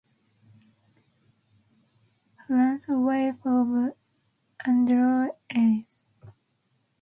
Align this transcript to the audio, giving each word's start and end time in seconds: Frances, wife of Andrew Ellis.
Frances, 2.47 2.87
wife 2.89 3.35
of 3.45 3.93
Andrew 4.65 5.27
Ellis. 5.51 6.07